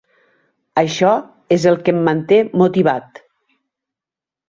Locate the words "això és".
0.83-1.69